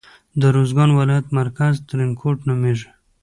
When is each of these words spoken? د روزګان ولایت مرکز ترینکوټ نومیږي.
د 0.41 0.43
روزګان 0.55 0.89
ولایت 0.99 1.27
مرکز 1.39 1.73
ترینکوټ 1.89 2.37
نومیږي. 2.47 2.89